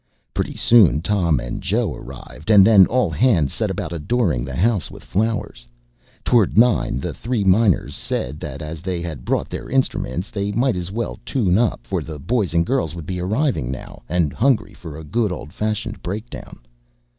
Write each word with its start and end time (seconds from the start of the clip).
Pretty 0.33 0.55
soon 0.55 0.99
Tom 1.01 1.39
and 1.39 1.61
Joe 1.61 1.93
arrived, 1.93 2.49
and 2.49 2.65
then 2.65 2.87
all 2.87 3.11
hands 3.11 3.53
set 3.53 3.69
about 3.69 3.93
adoring 3.93 4.43
the 4.43 4.55
house 4.55 4.89
with 4.89 5.03
flowers. 5.03 5.67
Toward 6.25 6.57
nine 6.57 6.99
the 6.99 7.13
three 7.13 7.43
miners 7.43 7.93
said 7.95 8.39
that 8.39 8.63
as 8.63 8.81
they 8.81 8.99
had 9.03 9.23
brought 9.25 9.47
their 9.47 9.69
instruments 9.69 10.31
they 10.31 10.51
might 10.53 10.75
as 10.75 10.91
well 10.91 11.19
tune 11.23 11.55
up, 11.59 11.81
for 11.83 12.01
the 12.01 12.17
boys 12.17 12.55
and 12.55 12.65
girls 12.65 12.95
would 12.95 13.03
soon 13.03 13.13
be 13.15 13.21
arriving 13.21 13.69
now, 13.69 14.01
and 14.09 14.33
hungry 14.33 14.73
for 14.73 14.97
a 14.97 15.03
good, 15.03 15.31
old 15.31 15.53
fashioned 15.53 16.01
break 16.01 16.27
down. 16.31 16.61